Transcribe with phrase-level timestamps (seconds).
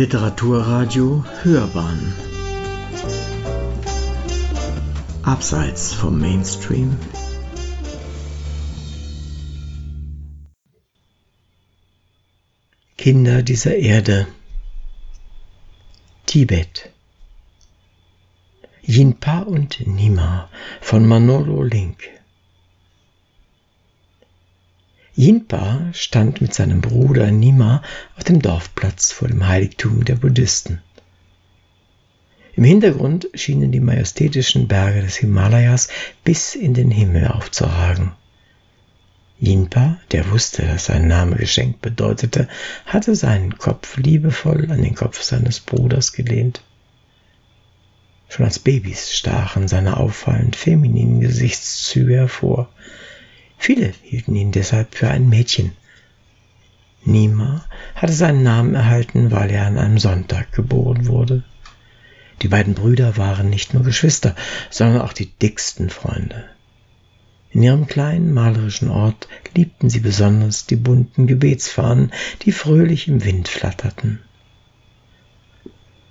[0.00, 2.14] Literaturradio Hörbahn.
[5.22, 6.96] Abseits vom Mainstream.
[12.96, 14.26] Kinder dieser Erde.
[16.24, 16.88] Tibet.
[18.80, 20.48] Yinpa und Nima
[20.80, 22.19] von Manolo Link
[25.16, 27.82] Yinpa stand mit seinem Bruder Nima
[28.16, 30.80] auf dem Dorfplatz vor dem Heiligtum der Buddhisten.
[32.54, 35.88] Im Hintergrund schienen die majestätischen Berge des Himalayas
[36.24, 38.12] bis in den Himmel aufzuragen.
[39.40, 42.46] Yinpa, der wusste, dass sein Name Geschenk bedeutete,
[42.86, 46.62] hatte seinen Kopf liebevoll an den Kopf seines Bruders gelehnt.
[48.28, 52.68] Schon als Babys stachen seine auffallend femininen Gesichtszüge hervor,
[53.62, 55.72] Viele hielten ihn deshalb für ein Mädchen.
[57.04, 61.44] Nima hatte seinen Namen erhalten, weil er an einem Sonntag geboren wurde.
[62.40, 64.34] Die beiden Brüder waren nicht nur Geschwister,
[64.70, 66.46] sondern auch die dicksten Freunde.
[67.50, 72.12] In ihrem kleinen malerischen Ort liebten sie besonders die bunten Gebetsfahnen,
[72.42, 74.20] die fröhlich im Wind flatterten.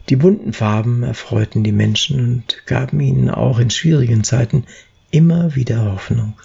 [0.10, 4.66] Die bunten Farben erfreuten die Menschen und gaben ihnen auch in schwierigen Zeiten
[5.10, 6.36] immer wieder Hoffnung.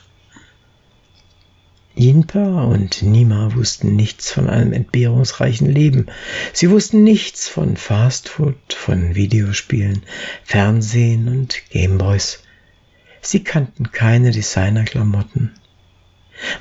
[1.97, 6.06] Jinpa und Nima wussten nichts von einem entbehrungsreichen Leben.
[6.53, 10.03] Sie wussten nichts von Fastfood, von Videospielen,
[10.42, 12.42] Fernsehen und Gameboys.
[13.20, 15.53] Sie kannten keine Designerklamotten.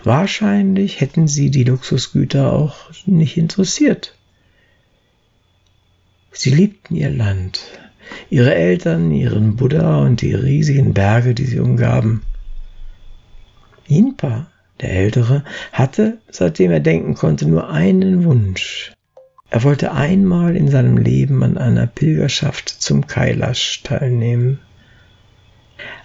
[0.03, 4.15] Wahrscheinlich hätten sie die Luxusgüter auch nicht interessiert.
[6.31, 7.61] Sie liebten ihr Land,
[8.29, 12.21] ihre Eltern, ihren Buddha und die riesigen Berge, die sie umgaben.
[13.87, 14.47] Jinpa
[14.81, 18.93] der Ältere, hatte, seitdem er denken konnte, nur einen Wunsch.
[19.49, 24.59] Er wollte einmal in seinem Leben an einer Pilgerschaft zum Kailash teilnehmen.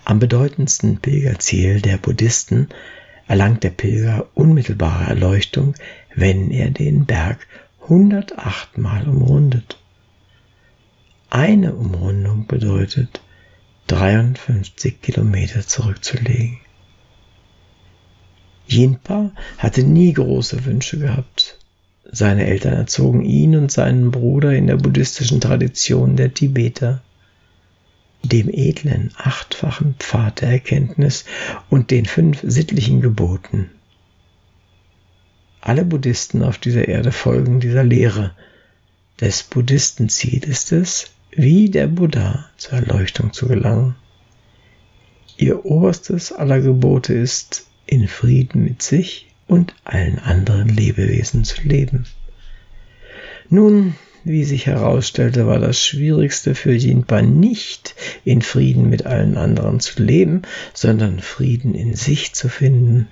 [0.05, 2.69] Am bedeutendsten Pilgerziel der Buddhisten
[3.27, 5.75] erlangt der Pilger unmittelbare Erleuchtung,
[6.15, 7.47] wenn er den Berg
[7.83, 9.79] 108 Mal umrundet.
[11.31, 13.23] Eine Umrundung bedeutet
[13.87, 16.59] 53 Kilometer zurückzulegen.
[18.69, 21.59] Jinpa hatte nie große Wünsche gehabt.
[22.11, 27.03] Seine Eltern erzogen ihn und seinen Bruder in der buddhistischen Tradition der Tibeter,
[28.23, 31.25] dem edlen achtfachen Pfad der Erkenntnis
[31.71, 33.71] und den fünf sittlichen Geboten.
[35.61, 38.33] Alle Buddhisten auf dieser Erde folgen dieser Lehre.
[39.21, 43.97] Des Buddhisten Ziel ist es, wie der Buddha zur Erleuchtung zu gelangen.
[45.37, 52.05] Ihr oberstes aller Gebote ist, in Frieden mit sich und allen anderen Lebewesen zu leben.
[53.49, 53.95] Nun,
[54.25, 57.95] wie sich herausstellte, war das Schwierigste für Jinpa nicht
[58.25, 60.43] in Frieden mit allen anderen zu leben,
[60.75, 63.09] sondern Frieden in sich zu finden.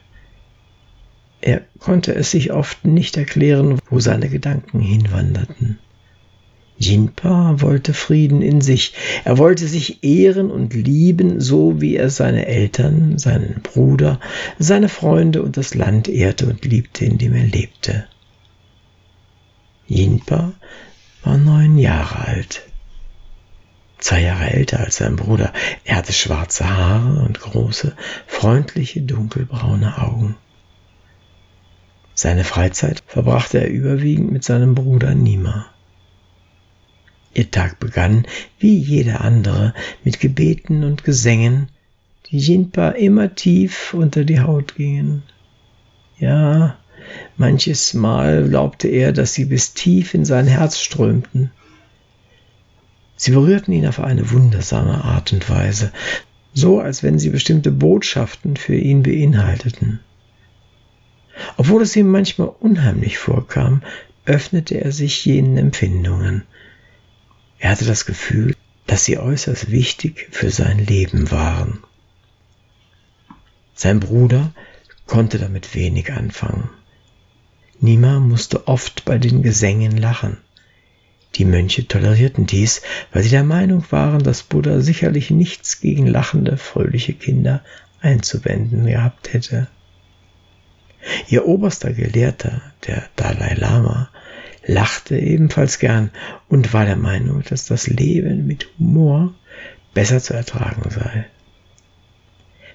[1.41, 5.79] Er konnte es sich oft nicht erklären, wo seine Gedanken hinwanderten.
[6.79, 8.95] Jinpa wollte Frieden in sich.
[9.25, 14.21] Er wollte sich ehren und lieben, so wie er seine Eltern, seinen Bruder,
[14.59, 18.05] seine Freunde und das Land ehrte und liebte, in dem er lebte.
[19.87, 20.53] Jinpa
[21.23, 22.63] war neun Jahre alt.
[23.99, 25.53] Zwei Jahre älter als sein Bruder.
[25.85, 30.37] Er hatte schwarze Haare und große, freundliche, dunkelbraune Augen.
[32.15, 35.67] Seine Freizeit verbrachte er überwiegend mit seinem Bruder Nima.
[37.37, 38.27] Ihr Tag begann,
[38.59, 39.75] wie jeder andere,
[40.05, 41.69] mit Gebeten und Gesängen,
[42.31, 45.23] die Jinpa immer tief unter die Haut gingen.
[46.19, 46.79] Ja,
[47.37, 51.51] manches Mal glaubte er, dass sie bis tief in sein Herz strömten.
[53.17, 55.93] Sie berührten ihn auf eine wundersame Art und Weise,
[56.55, 60.01] so als wenn sie bestimmte Botschaften für ihn beinhalteten.
[61.59, 63.83] Obwohl es ihm manchmal unheimlich vorkam,
[64.25, 66.45] öffnete er sich jenen Empfindungen,
[67.67, 68.55] er hatte das Gefühl,
[68.87, 71.83] dass sie äußerst wichtig für sein Leben waren.
[73.75, 74.53] Sein Bruder
[75.09, 76.71] konnte damit wenig anfangen.
[77.81, 80.37] Nima musste oft bei den Gesängen lachen.
[81.35, 82.83] Die Mönche tolerierten dies,
[83.13, 87.65] weil sie der Meinung waren, dass Buddha sicherlich nichts gegen lachende, fröhliche Kinder
[88.01, 89.67] einzuwenden gehabt hätte.
[91.27, 94.09] Ihr oberster Gelehrter, der Dalai Lama,
[94.67, 96.11] lachte ebenfalls gern
[96.49, 99.35] und war der Meinung, dass das Leben mit Humor
[99.95, 101.27] besser zu ertragen sei.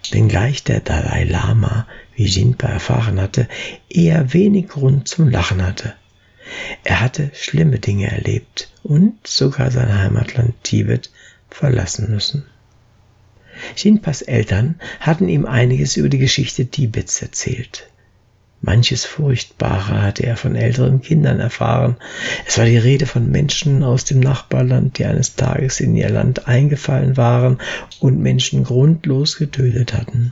[0.09, 3.47] Wenngleich der Dalai Lama, wie Jinpa erfahren hatte,
[3.89, 5.93] eher wenig Grund zum Lachen hatte.
[6.83, 11.11] Er hatte schlimme Dinge erlebt und sogar sein Heimatland Tibet
[11.49, 12.45] verlassen müssen.
[13.75, 17.88] Shinpas Eltern hatten ihm einiges über die Geschichte Tibets erzählt.
[18.63, 21.95] Manches Furchtbare hatte er von älteren Kindern erfahren.
[22.45, 26.47] Es war die Rede von Menschen aus dem Nachbarland, die eines Tages in ihr Land
[26.47, 27.57] eingefallen waren
[27.99, 30.31] und Menschen grundlos getötet hatten.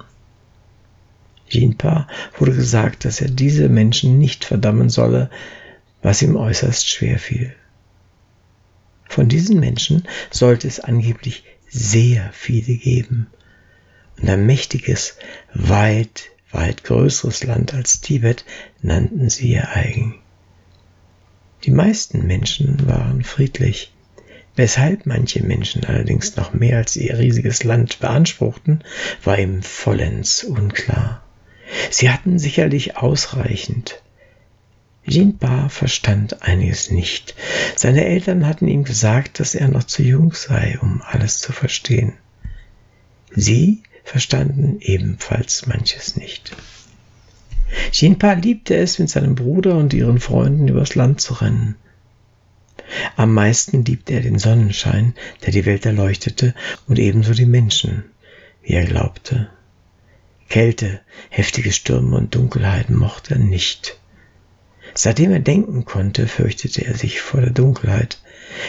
[1.50, 5.32] Jinpa wurde gesagt, dass er diese Menschen nicht verdammen solle,
[6.04, 7.56] was ihm äußerst schwer fiel.
[9.08, 13.26] Von diesen Menschen sollte es angeblich sehr viele geben
[14.22, 15.18] und ein mächtiges,
[15.56, 18.46] weit weit größeres Land als Tibet
[18.82, 20.16] nannten sie ihr eigen.
[21.64, 23.94] Die meisten Menschen waren friedlich.
[24.56, 28.84] Weshalb manche Menschen allerdings noch mehr als ihr riesiges Land beanspruchten,
[29.24, 31.24] war ihm vollends unklar.
[31.92, 34.02] Sie hatten sicherlich ausreichend.
[35.06, 37.36] Jinpa verstand einiges nicht.
[37.76, 42.14] Seine Eltern hatten ihm gesagt, dass er noch zu jung sei, um alles zu verstehen.
[43.32, 46.56] Sie verstanden ebenfalls manches nicht.
[47.92, 51.76] Shinpa liebte es, mit seinem Bruder und ihren Freunden übers Land zu rennen.
[53.16, 55.14] Am meisten liebte er den Sonnenschein,
[55.46, 56.56] der die Welt erleuchtete,
[56.88, 58.04] und ebenso die Menschen,
[58.64, 59.48] wie er glaubte.
[60.50, 64.00] Kälte, heftige Stürme und Dunkelheiten mochte er nicht.
[65.02, 68.20] Seitdem er denken konnte, fürchtete er sich vor der Dunkelheit,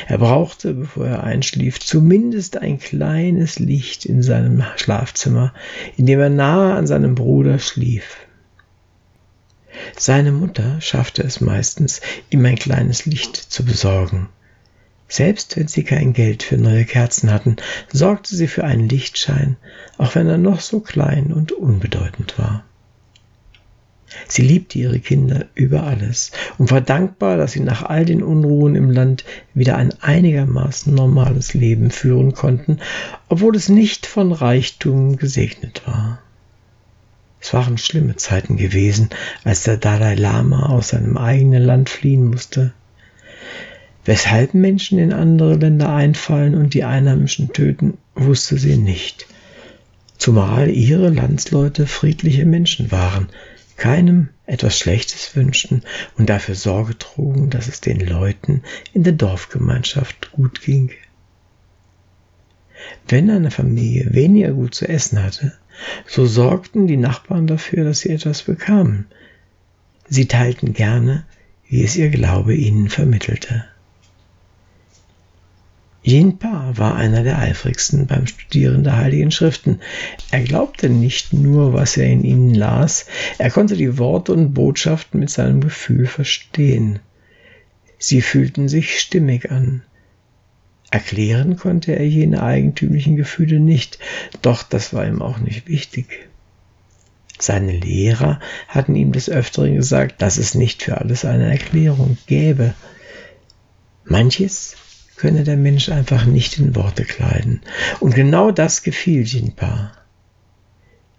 [0.06, 5.52] er brauchte, bevor er einschlief, zumindest ein kleines Licht in seinem Schlafzimmer,
[5.96, 8.16] in dem er nahe an seinem Bruder schlief.
[9.98, 12.00] Seine Mutter schaffte es meistens,
[12.30, 14.28] ihm ein kleines Licht zu besorgen.
[15.08, 17.56] Selbst wenn sie kein Geld für neue Kerzen hatten,
[17.92, 19.56] sorgte sie für einen Lichtschein,
[19.98, 22.62] auch wenn er noch so klein und unbedeutend war.
[24.26, 28.74] Sie liebte ihre Kinder über alles und war dankbar, dass sie nach all den Unruhen
[28.74, 29.24] im Land
[29.54, 32.78] wieder ein einigermaßen normales Leben führen konnten,
[33.28, 36.18] obwohl es nicht von Reichtum gesegnet war.
[37.40, 39.08] Es waren schlimme Zeiten gewesen,
[39.44, 42.72] als der Dalai Lama aus seinem eigenen Land fliehen musste.
[44.04, 49.26] Weshalb Menschen in andere Länder einfallen und die Einheimischen töten, wusste sie nicht.
[50.20, 53.30] Zumal ihre Landsleute friedliche Menschen waren,
[53.78, 55.82] keinem etwas Schlechtes wünschten
[56.18, 58.62] und dafür Sorge trugen, dass es den Leuten
[58.92, 60.90] in der Dorfgemeinschaft gut ging.
[63.08, 65.54] Wenn eine Familie weniger gut zu essen hatte,
[66.06, 69.06] so sorgten die Nachbarn dafür, dass sie etwas bekamen.
[70.06, 71.24] Sie teilten gerne,
[71.66, 73.64] wie es ihr Glaube ihnen vermittelte.
[76.02, 79.80] Jinpa war einer der eifrigsten beim Studieren der Heiligen Schriften.
[80.30, 83.06] Er glaubte nicht nur, was er in ihnen las,
[83.38, 87.00] er konnte die Worte und Botschaften mit seinem Gefühl verstehen.
[87.98, 89.82] Sie fühlten sich stimmig an.
[90.90, 93.98] Erklären konnte er jene eigentümlichen Gefühle nicht,
[94.42, 96.28] doch das war ihm auch nicht wichtig.
[97.38, 102.74] Seine Lehrer hatten ihm des Öfteren gesagt, dass es nicht für alles eine Erklärung gäbe.
[104.04, 104.76] Manches
[105.20, 107.60] könne der Mensch einfach nicht in Worte kleiden.
[108.00, 109.92] Und genau das gefiel Jinpa.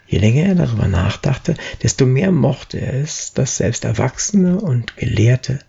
[0.08, 1.54] Je länger er darüber nachdachte,
[1.84, 5.60] desto mehr mochte er es, dass selbst Erwachsene und Gelehrte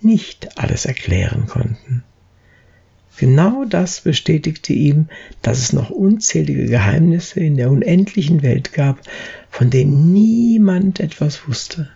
[0.00, 2.04] nicht alles erklären konnten.
[3.16, 5.08] Genau das bestätigte ihm,
[5.42, 9.00] dass es noch unzählige Geheimnisse in der unendlichen Welt gab,
[9.50, 11.90] von denen niemand etwas wusste.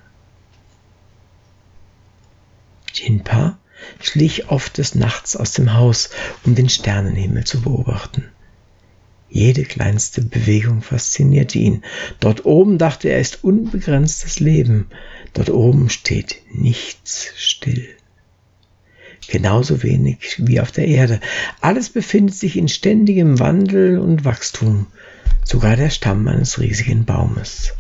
[2.93, 3.57] Jinpa
[4.01, 6.11] schlich oft des Nachts aus dem Haus,
[6.45, 8.25] um den Sternenhimmel zu beobachten.
[9.29, 11.83] Jede kleinste Bewegung faszinierte ihn.
[12.21, 14.87] Dort oben dachte er, ist unbegrenztes Leben.
[15.33, 17.89] Dort oben steht nichts still.
[19.27, 21.19] Genauso wenig wie auf der Erde.
[21.61, 24.87] Alles befindet sich in ständigem Wandel und Wachstum.
[25.45, 27.73] Sogar der Stamm eines riesigen Baumes.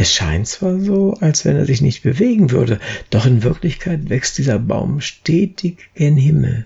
[0.00, 2.80] Es scheint zwar so, als wenn er sich nicht bewegen würde,
[3.10, 6.64] doch in Wirklichkeit wächst dieser Baum stetig gen Himmel.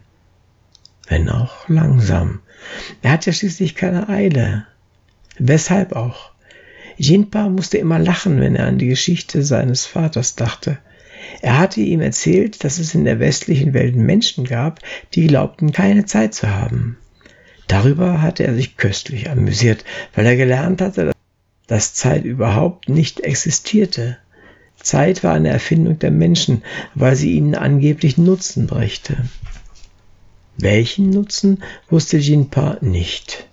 [1.09, 2.43] Wenn auch langsam.
[3.03, 4.67] Er hat ja schließlich keine Eile.
[5.37, 6.31] Weshalb auch?
[6.97, 10.79] Jinpa musste immer lachen, wenn er an die Geschichte seines Vaters dachte.
[11.43, 14.79] Er hatte ihm erzählt, dass es in der westlichen Welt Menschen gab,
[15.12, 16.99] die glaubten, keine Zeit zu haben.
[17.67, 21.13] Darüber hatte er sich köstlich amüsiert, weil er gelernt hatte,
[21.66, 24.18] dass Zeit überhaupt nicht existierte.
[24.76, 26.62] Zeit war eine Erfindung der Menschen,
[26.94, 29.16] weil sie ihnen angeblich Nutzen brächte.
[30.56, 33.49] Welchen Nutzen wusste Jinpa nicht.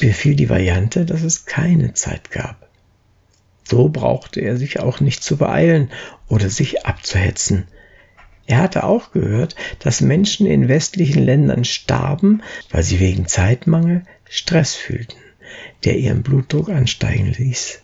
[0.00, 2.68] Befiel die Variante, dass es keine Zeit gab.
[3.64, 5.90] So brauchte er sich auch nicht zu beeilen
[6.28, 7.66] oder sich abzuhetzen.
[8.46, 14.74] Er hatte auch gehört, dass Menschen in westlichen Ländern starben, weil sie wegen Zeitmangel Stress
[14.74, 15.18] fühlten,
[15.84, 17.80] der ihren Blutdruck ansteigen ließ,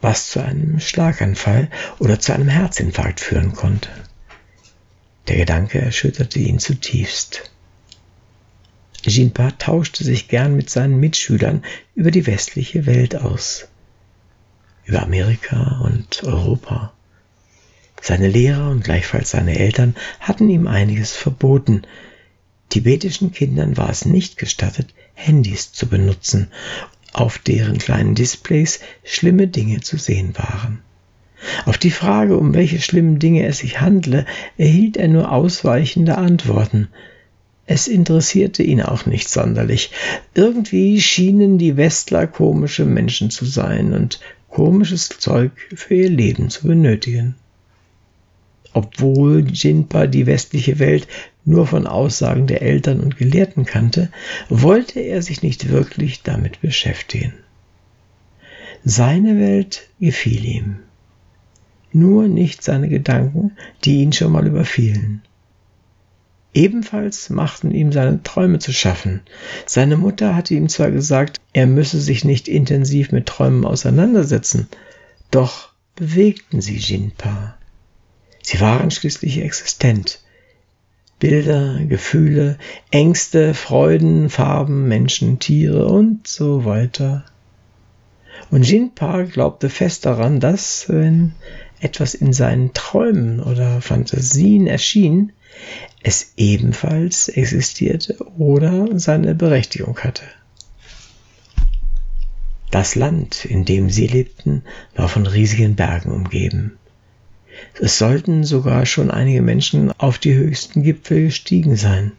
[0.00, 3.88] was zu einem Schlaganfall oder zu einem Herzinfarkt führen konnte.
[5.28, 7.50] Der Gedanke erschütterte ihn zutiefst.
[9.02, 13.68] Jinpa tauschte sich gern mit seinen Mitschülern über die westliche Welt aus,
[14.84, 16.92] über Amerika und Europa.
[18.00, 21.82] Seine Lehrer und gleichfalls seine Eltern hatten ihm einiges verboten.
[22.68, 26.50] Tibetischen Kindern war es nicht gestattet, Handys zu benutzen,
[27.12, 30.80] auf deren kleinen Displays schlimme Dinge zu sehen waren.
[31.66, 36.88] Auf die Frage, um welche schlimmen Dinge es sich handle, erhielt er nur ausweichende Antworten.
[37.66, 39.90] Es interessierte ihn auch nicht sonderlich.
[40.34, 46.66] Irgendwie schienen die Westler komische Menschen zu sein und komisches Zeug für ihr Leben zu
[46.66, 47.36] benötigen.
[48.72, 51.08] Obwohl Jinpa die westliche Welt
[51.44, 54.10] nur von Aussagen der Eltern und Gelehrten kannte,
[54.48, 57.32] wollte er sich nicht wirklich damit beschäftigen.
[58.84, 60.76] Seine Welt gefiel ihm,
[61.92, 63.52] nur nicht seine Gedanken,
[63.84, 65.22] die ihn schon mal überfielen.
[66.54, 69.20] Ebenfalls machten ihm seine Träume zu schaffen.
[69.66, 74.68] Seine Mutter hatte ihm zwar gesagt, er müsse sich nicht intensiv mit Träumen auseinandersetzen,
[75.30, 77.57] doch bewegten sie Jinpa.
[78.50, 80.20] Sie waren schließlich existent.
[81.18, 82.56] Bilder, Gefühle,
[82.90, 87.26] Ängste, Freuden, Farben, Menschen, Tiere und so weiter.
[88.50, 91.34] Und Jinpa glaubte fest daran, dass, wenn
[91.80, 95.32] etwas in seinen Träumen oder Fantasien erschien,
[96.02, 100.24] es ebenfalls existierte oder seine Berechtigung hatte.
[102.70, 104.62] Das Land, in dem sie lebten,
[104.96, 106.78] war von riesigen Bergen umgeben.
[107.80, 112.12] Es sollten sogar schon einige Menschen auf die höchsten Gipfel gestiegen sein.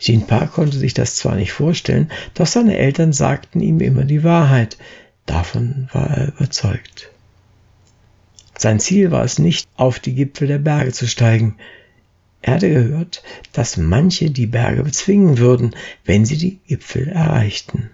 [0.00, 4.78] Jinpa konnte sich das zwar nicht vorstellen, doch seine Eltern sagten ihm immer die Wahrheit.
[5.26, 7.10] Davon war er überzeugt.
[8.58, 11.56] Sein Ziel war es nicht, auf die Gipfel der Berge zu steigen.
[12.42, 13.22] Er hatte gehört,
[13.52, 17.90] dass manche die Berge bezwingen würden, wenn sie die Gipfel erreichten.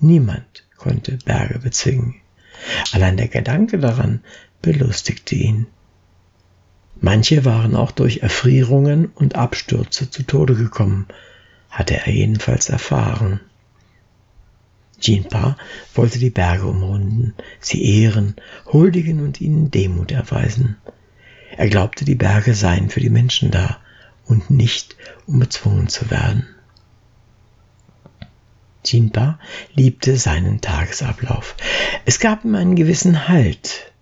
[0.00, 2.16] Niemand konnte Berge bezwingen.
[2.92, 4.20] Allein der Gedanke daran
[4.62, 5.66] belustigte ihn.
[7.00, 11.06] Manche waren auch durch Erfrierungen und Abstürze zu Tode gekommen,
[11.70, 13.40] hatte er jedenfalls erfahren.
[15.00, 15.56] Jinpa
[15.94, 18.34] wollte die Berge umrunden, sie ehren,
[18.66, 20.76] huldigen und ihnen Demut erweisen.
[21.56, 23.78] Er glaubte, die Berge seien für die Menschen da
[24.26, 24.96] und nicht,
[25.26, 26.46] um bezwungen zu werden.
[28.84, 29.38] Jinpa
[29.74, 31.56] liebte seinen Tagesablauf.
[32.04, 33.92] Es gab ihm einen gewissen Halt.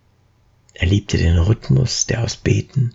[0.79, 2.93] Er liebte den Rhythmus, der aus Beten,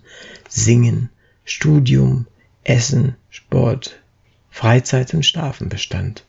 [0.48, 1.10] Singen,
[1.44, 2.26] Studium,
[2.62, 4.00] Essen, Sport,
[4.50, 6.24] Freizeit und Schlafen bestand.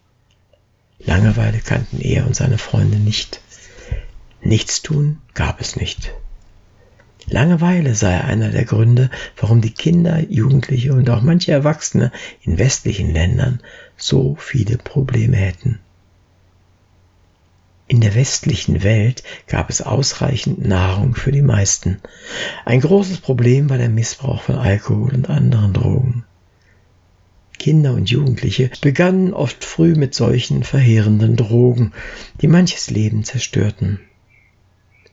[1.00, 3.40] Langeweile kannten er und seine Freunde nicht.
[4.42, 6.12] Nichtstun gab es nicht.
[7.28, 13.14] Langeweile sei einer der Gründe, warum die Kinder, Jugendliche und auch manche Erwachsene in westlichen
[13.14, 13.62] Ländern
[13.96, 15.80] so viele Probleme hätten.
[17.94, 22.00] In der westlichen Welt gab es ausreichend Nahrung für die meisten.
[22.66, 26.26] Ein großes Problem war der Missbrauch von Alkohol und anderen Drogen.
[27.60, 31.94] Kinder und Jugendliche begannen oft früh mit solchen verheerenden Drogen,
[32.42, 34.00] die manches Leben zerstörten.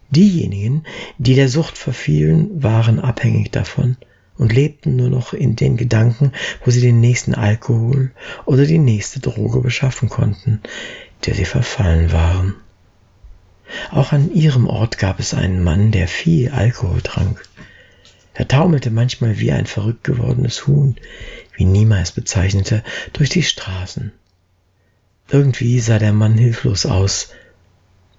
[0.08, 0.84] Diejenigen,
[1.18, 3.99] die der Sucht verfielen, waren abhängig davon
[4.38, 6.32] und lebten nur noch in den Gedanken,
[6.64, 8.12] wo sie den nächsten Alkohol
[8.46, 10.62] oder die nächste Droge beschaffen konnten,
[11.26, 12.54] der sie verfallen waren.
[13.90, 17.42] Auch an ihrem Ort gab es einen Mann, der viel Alkohol trank.
[18.34, 20.96] Er taumelte manchmal wie ein verrückt gewordenes Huhn,
[21.56, 24.12] wie Nima es bezeichnete, durch die Straßen.
[25.28, 27.30] Irgendwie sah der Mann hilflos aus.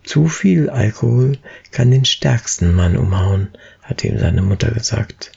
[0.03, 1.37] Zu viel Alkohol
[1.71, 3.49] kann den stärksten Mann umhauen,
[3.81, 5.31] hatte ihm seine Mutter gesagt.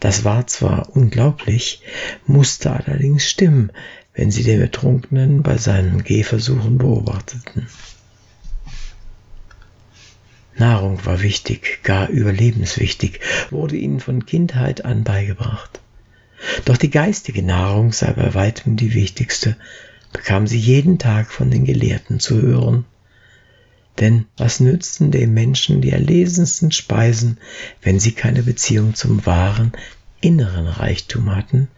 [0.00, 1.82] Das war zwar unglaublich,
[2.26, 3.72] musste allerdings stimmen,
[4.12, 7.68] wenn sie den Betrunkenen bei seinen Gehversuchen beobachteten.
[10.56, 13.20] Nahrung war wichtig, gar überlebenswichtig,
[13.50, 15.80] wurde ihnen von Kindheit an beigebracht.
[16.64, 19.56] Doch die geistige Nahrung sei bei weitem die wichtigste,
[20.12, 22.84] bekam sie jeden Tag von den Gelehrten zu hören.
[24.00, 27.38] Denn was nützten dem Menschen die erlesensten Speisen,
[27.82, 29.72] wenn sie keine Beziehung zum wahren,
[30.20, 31.68] inneren Reichtum hatten,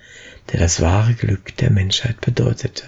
[0.52, 2.84] der das wahre Glück der Menschheit bedeutete?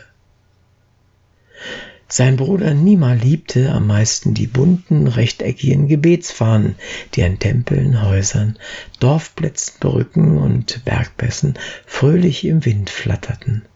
[2.10, 6.76] Sein Bruder Nima liebte am meisten die bunten, rechteckigen Gebetsfahnen,
[7.14, 8.58] die an Tempeln, Häusern,
[8.98, 13.66] Dorfplätzen, Brücken und Bergpässen fröhlich im Wind flatterten.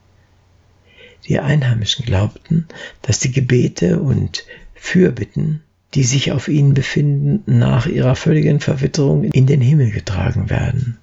[1.28, 2.68] Die Einheimischen glaubten,
[3.02, 5.62] dass die Gebete und Fürbitten,
[5.92, 10.96] die sich auf ihnen befinden, nach ihrer völligen Verwitterung in den Himmel getragen werden.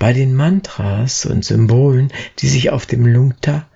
[0.00, 3.68] Bei den Mantras und Symbolen, die sich auf dem Lungta,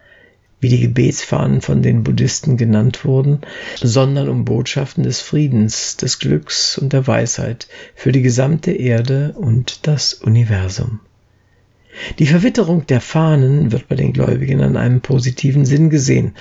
[0.62, 3.40] wie die Gebetsfahnen von den Buddhisten genannt wurden,
[3.82, 7.66] sondern um Botschaften des Friedens, des Glücks und der Weisheit
[7.96, 11.00] für die gesamte Erde und das Universum.
[12.20, 16.36] Die Verwitterung der Fahnen wird bei den Gläubigen an einem positiven Sinn gesehen,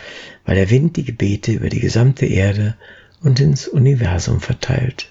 [0.45, 2.75] weil der Wind die Gebete über die gesamte Erde
[3.23, 5.09] und ins Universum verteilt.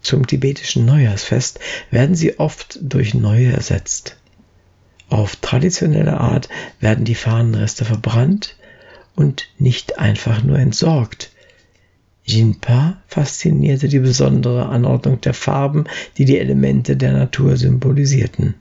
[0.00, 1.60] Zum tibetischen Neujahrsfest
[1.92, 4.17] werden sie oft durch neue ersetzt.
[5.08, 6.48] Auf traditionelle Art
[6.80, 8.56] werden die Fahnenreste verbrannt
[9.16, 11.30] und nicht einfach nur entsorgt.
[12.24, 15.84] Jinpa faszinierte die besondere Anordnung der Farben,
[16.18, 18.54] die die Elemente der Natur symbolisierten.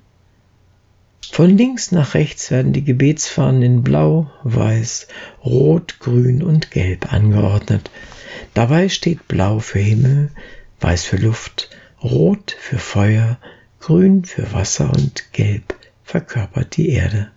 [1.30, 5.10] Von links nach rechts werden die Gebetsfahnen in Blau, Weiß,
[5.44, 7.92] Rot, Grün und Gelb angeordnet.
[8.54, 10.32] Dabei steht Blau für Himmel,
[10.80, 11.70] Weiß für Luft,
[12.01, 13.38] Rot für Feuer,
[13.82, 15.75] Grün für Wasser und Gelb
[16.07, 17.29] verkörpert die Erde.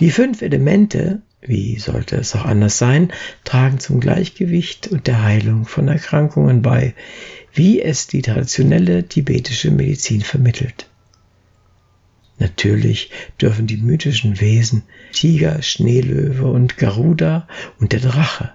[0.00, 3.12] Die fünf Elemente, wie sollte es auch anders sein,
[3.44, 6.94] tragen zum Gleichgewicht und der Heilung von Erkrankungen bei,
[7.52, 10.88] wie es die traditionelle tibetische Medizin vermittelt.
[12.38, 14.82] Natürlich dürfen die mythischen Wesen
[15.12, 17.46] Tiger, Schneelöwe und Garuda
[17.78, 18.52] und der Drache,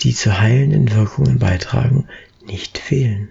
[0.00, 2.06] die zu heilenden Wirkungen beitragen,
[2.46, 3.30] nicht fehlen.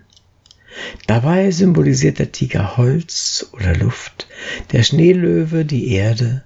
[1.08, 4.28] Dabei symbolisiert der Tiger Holz oder Luft,
[4.72, 6.44] der Schneelöwe die Erde,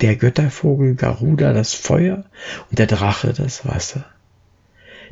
[0.00, 2.24] der Göttervogel Garuda das Feuer
[2.70, 4.04] und der Drache das Wasser.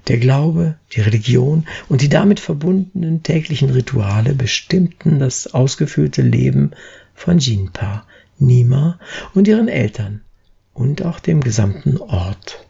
[0.07, 6.71] Der Glaube, die Religion und die damit verbundenen täglichen Rituale bestimmten das ausgeführte Leben
[7.15, 8.07] von Jinpa,
[8.39, 8.99] Nima
[9.35, 10.23] und ihren Eltern
[10.73, 12.68] und auch dem gesamten Ort.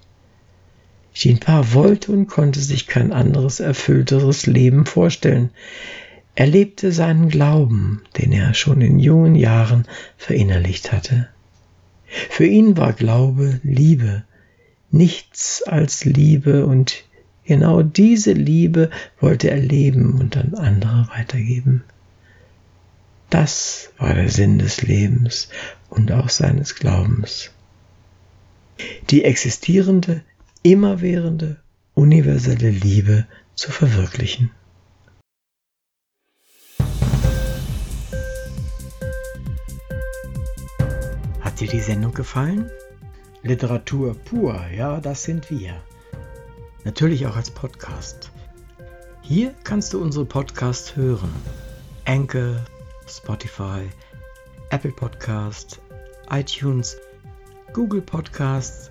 [1.25, 5.51] Jinpa wollte und konnte sich kein anderes erfüllteres Leben vorstellen.
[6.37, 11.29] Er lebte seinen Glauben, den er schon in jungen Jahren verinnerlicht hatte.
[12.07, 14.23] Für ihn war Glaube Liebe,
[14.93, 17.03] nichts als Liebe und
[17.45, 18.89] genau diese Liebe
[19.21, 21.83] wollte er leben und an andere weitergeben.
[23.29, 25.49] Das war der Sinn des Lebens
[25.91, 27.51] und auch seines Glaubens.
[29.11, 30.23] Die existierende
[30.63, 31.61] immerwährende,
[31.95, 34.51] universelle Liebe zu verwirklichen.
[41.41, 42.71] Hat dir die Sendung gefallen?
[43.43, 45.81] Literatur pur, ja, das sind wir.
[46.85, 48.31] Natürlich auch als Podcast.
[49.23, 51.31] Hier kannst du unsere Podcasts hören.
[52.05, 52.65] Anchor,
[53.07, 53.89] Spotify,
[54.71, 55.81] Apple Podcast,
[56.31, 56.97] iTunes,
[57.73, 58.91] Google Podcasts,